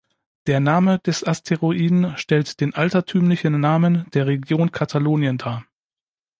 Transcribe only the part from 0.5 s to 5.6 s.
Name des Asteroiden stellt den altertümlichen Namen der Region Katalonien